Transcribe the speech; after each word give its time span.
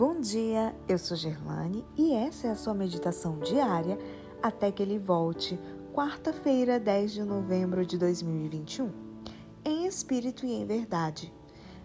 Bom 0.00 0.18
dia, 0.18 0.74
eu 0.88 0.96
sou 0.96 1.14
Gerlane 1.14 1.84
e 1.94 2.14
essa 2.14 2.46
é 2.46 2.50
a 2.52 2.56
sua 2.56 2.72
meditação 2.72 3.38
diária 3.38 3.98
até 4.42 4.72
que 4.72 4.82
ele 4.82 4.98
volte, 4.98 5.60
quarta-feira, 5.92 6.80
10 6.80 7.12
de 7.12 7.22
novembro 7.22 7.84
de 7.84 7.98
2021. 7.98 8.90
Em 9.62 9.84
espírito 9.84 10.46
e 10.46 10.54
em 10.54 10.64
verdade. 10.64 11.30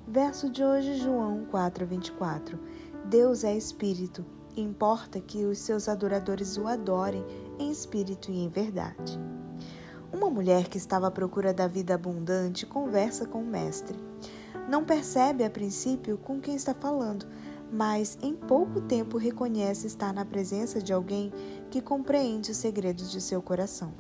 Verso 0.08 0.50
de 0.50 0.64
hoje, 0.64 0.96
João 0.96 1.46
4:24. 1.52 2.58
Deus 3.04 3.44
é 3.44 3.54
espírito, 3.54 4.26
importa 4.56 5.20
que 5.20 5.44
os 5.44 5.58
seus 5.58 5.90
adoradores 5.90 6.56
o 6.56 6.68
adorem 6.68 7.26
em 7.60 7.70
espírito 7.70 8.32
e 8.32 8.46
em 8.46 8.48
verdade. 8.48 9.20
Uma 10.14 10.30
mulher 10.30 10.70
que 10.70 10.78
estava 10.78 11.08
à 11.08 11.12
procura 11.12 11.54
da 11.54 11.68
vida 11.68 11.96
abundante 11.96 12.66
conversa 12.66 13.26
com 13.26 13.42
o 13.42 13.46
mestre. 13.46 14.00
Não 14.70 14.86
percebe 14.86 15.44
a 15.44 15.50
princípio 15.50 16.18
com 16.18 16.40
quem 16.40 16.56
está 16.56 16.74
falando, 16.74 17.28
mas 17.72 18.18
em 18.22 18.34
pouco 18.34 18.82
tempo 18.82 19.18
reconhece 19.18 19.88
estar 19.88 20.14
na 20.14 20.26
presença 20.26 20.82
de 20.82 20.94
alguém 20.94 21.32
que 21.70 21.82
compreende 21.82 22.52
os 22.52 22.58
segredos 22.58 23.12
de 23.12 23.20
seu 23.20 23.42
coração. 23.42 23.94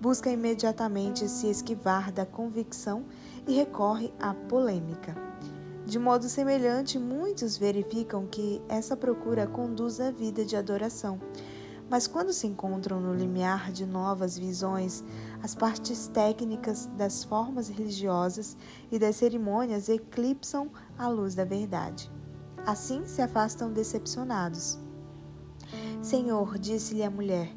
Busca 0.00 0.30
imediatamente 0.30 1.28
se 1.28 1.48
esquivar 1.48 2.12
da 2.12 2.24
convicção 2.24 3.04
e 3.46 3.54
recorre 3.54 4.12
à 4.20 4.32
polêmica. 4.32 5.16
De 5.84 5.98
modo 5.98 6.28
semelhante, 6.28 6.98
muitos 6.98 7.56
verificam 7.56 8.26
que 8.26 8.60
essa 8.68 8.96
procura 8.96 9.46
conduz 9.46 10.00
à 10.00 10.10
vida 10.10 10.44
de 10.44 10.54
adoração, 10.54 11.18
mas 11.90 12.06
quando 12.06 12.32
se 12.32 12.46
encontram 12.46 13.00
no 13.00 13.14
limiar 13.14 13.72
de 13.72 13.86
novas 13.86 14.38
visões, 14.38 15.02
as 15.42 15.54
partes 15.54 16.06
técnicas 16.08 16.86
das 16.96 17.24
formas 17.24 17.68
religiosas 17.68 18.56
e 18.92 18.98
das 18.98 19.16
cerimônias 19.16 19.88
eclipsam 19.88 20.70
a 20.98 21.08
luz 21.08 21.34
da 21.34 21.44
verdade. 21.44 22.10
Assim 22.68 23.06
se 23.06 23.22
afastam 23.22 23.72
decepcionados. 23.72 24.78
Senhor, 26.02 26.58
disse-lhe 26.58 27.02
a 27.02 27.08
mulher, 27.08 27.50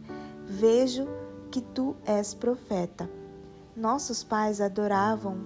vejo 0.46 1.06
que 1.52 1.60
tu 1.60 1.98
és 2.06 2.34
profeta. 2.34 3.10
Nossos 3.76 4.24
pais 4.24 4.62
adoravam 4.62 5.38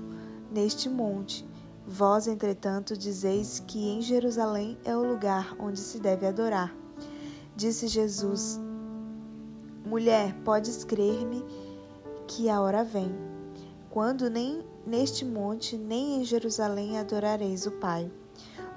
neste 0.52 0.88
monte. 0.88 1.44
Vós, 1.84 2.28
entretanto, 2.28 2.96
dizeis 2.96 3.60
que 3.66 3.90
em 3.90 4.04
Jerusalém 4.04 4.78
é 4.86 4.96
o 4.96 5.04
lugar 5.04 5.56
onde 5.58 5.80
se 5.80 6.00
deve 6.00 6.28
adorar. 6.28 6.72
Disse 7.56 7.88
Jesus: 7.88 8.60
Mulher, 9.84 10.36
podes 10.44 10.84
crer-me 10.84 11.44
que 12.28 12.52
a 12.52 12.62
hora 12.62 12.84
vem, 12.84 13.12
quando 13.90 14.30
nem 14.30 14.64
neste 14.86 15.26
monte 15.26 15.78
nem 15.78 16.22
em 16.22 16.24
Jerusalém 16.24 16.98
adorareis 16.98 17.66
o 17.66 17.72
Pai. 17.72 18.12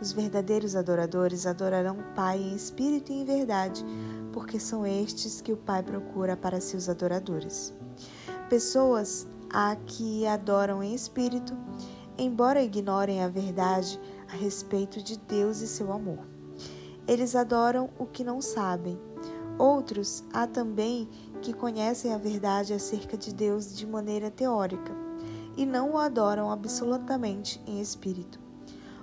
Os 0.00 0.12
verdadeiros 0.12 0.74
adoradores 0.74 1.46
adorarão 1.46 1.98
o 1.98 2.14
Pai 2.14 2.38
em 2.38 2.54
espírito 2.54 3.12
e 3.12 3.16
em 3.16 3.24
verdade, 3.24 3.84
porque 4.32 4.58
são 4.58 4.86
estes 4.86 5.40
que 5.40 5.52
o 5.52 5.56
Pai 5.56 5.82
procura 5.82 6.36
para 6.36 6.60
seus 6.60 6.88
adoradores. 6.88 7.74
Pessoas 8.48 9.26
há 9.50 9.76
que 9.76 10.26
adoram 10.26 10.82
em 10.82 10.94
espírito, 10.94 11.56
embora 12.16 12.62
ignorem 12.62 13.22
a 13.22 13.28
verdade 13.28 14.00
a 14.32 14.36
respeito 14.36 15.02
de 15.02 15.18
Deus 15.18 15.60
e 15.60 15.66
seu 15.66 15.92
amor. 15.92 16.20
Eles 17.06 17.34
adoram 17.34 17.90
o 17.98 18.06
que 18.06 18.22
não 18.22 18.40
sabem. 18.40 18.98
Outros 19.58 20.22
há 20.32 20.46
também 20.46 21.08
que 21.42 21.52
conhecem 21.52 22.12
a 22.12 22.18
verdade 22.18 22.72
acerca 22.72 23.16
de 23.16 23.34
Deus 23.34 23.76
de 23.76 23.86
maneira 23.86 24.30
teórica 24.30 25.07
e 25.58 25.66
não 25.66 25.94
o 25.94 25.98
adoram 25.98 26.52
absolutamente 26.52 27.60
em 27.66 27.80
espírito. 27.80 28.38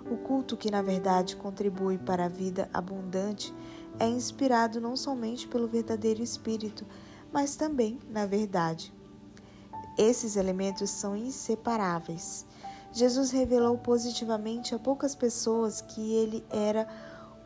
O 0.09 0.15
culto 0.15 0.55
que, 0.55 0.71
na 0.71 0.81
verdade, 0.81 1.35
contribui 1.35 1.97
para 1.97 2.25
a 2.25 2.29
vida 2.29 2.69
abundante 2.73 3.53
é 3.99 4.07
inspirado 4.07 4.79
não 4.79 4.95
somente 4.95 5.47
pelo 5.49 5.67
verdadeiro 5.67 6.23
Espírito, 6.23 6.85
mas 7.31 7.57
também 7.57 7.99
na 8.09 8.25
verdade. 8.25 8.93
Esses 9.97 10.37
elementos 10.37 10.89
são 10.91 11.15
inseparáveis. 11.15 12.45
Jesus 12.93 13.31
revelou 13.31 13.77
positivamente 13.77 14.73
a 14.73 14.79
poucas 14.79 15.13
pessoas 15.13 15.81
que 15.81 16.13
ele 16.13 16.45
era 16.49 16.87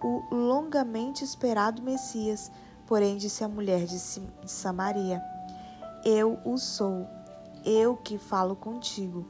o 0.01 0.35
longamente 0.35 1.23
esperado 1.23 1.81
Messias, 1.81 2.51
porém 2.85 3.17
disse 3.17 3.43
a 3.43 3.47
mulher 3.47 3.85
de 3.85 3.99
Samaria: 4.45 5.23
Eu 6.05 6.39
o 6.45 6.57
sou, 6.57 7.07
eu 7.69 7.95
que 7.95 8.17
falo 8.17 8.55
contigo. 8.55 9.25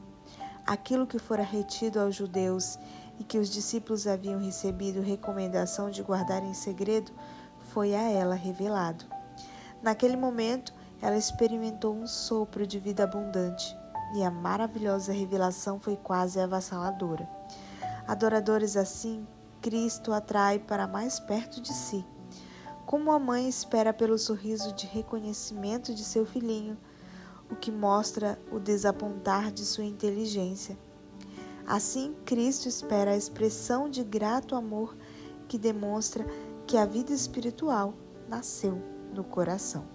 Aquilo 0.66 1.06
que 1.06 1.18
fora 1.18 1.42
retido 1.42 2.00
aos 2.00 2.14
judeus 2.14 2.78
e 3.18 3.24
que 3.24 3.38
os 3.38 3.50
discípulos 3.50 4.06
haviam 4.06 4.40
recebido 4.40 5.02
recomendação 5.02 5.90
de 5.90 6.02
guardar 6.02 6.42
em 6.42 6.54
segredo, 6.54 7.12
foi 7.72 7.94
a 7.94 8.02
ela 8.10 8.34
revelado. 8.34 9.04
Naquele 9.82 10.16
momento, 10.16 10.72
ela 11.02 11.16
experimentou 11.16 11.94
um 11.94 12.06
sopro 12.06 12.66
de 12.66 12.78
vida 12.78 13.04
abundante 13.04 13.76
e 14.14 14.22
a 14.22 14.30
maravilhosa 14.30 15.12
revelação 15.12 15.78
foi 15.78 15.96
quase 15.96 16.40
avassaladora. 16.40 17.28
Adoradores 18.08 18.76
assim, 18.76 19.26
Cristo 19.60 20.12
atrai 20.12 20.58
para 20.58 20.86
mais 20.86 21.20
perto 21.20 21.60
de 21.60 21.72
si. 21.72 22.04
Como 22.86 23.12
a 23.12 23.18
mãe 23.18 23.48
espera 23.48 23.92
pelo 23.92 24.18
sorriso 24.18 24.72
de 24.74 24.86
reconhecimento 24.86 25.94
de 25.94 26.02
seu 26.02 26.26
filhinho, 26.26 26.76
o 27.50 27.56
que 27.56 27.70
mostra 27.70 28.38
o 28.50 28.58
desapontar 28.58 29.50
de 29.50 29.64
sua 29.64 29.84
inteligência 29.84 30.76
Assim, 31.70 32.16
Cristo 32.24 32.68
espera 32.68 33.12
a 33.12 33.16
expressão 33.16 33.88
de 33.88 34.02
grato 34.02 34.56
amor 34.56 34.96
que 35.46 35.56
demonstra 35.56 36.26
que 36.66 36.76
a 36.76 36.84
vida 36.84 37.12
espiritual 37.12 37.94
nasceu 38.28 38.82
no 39.14 39.22
coração. 39.22 39.86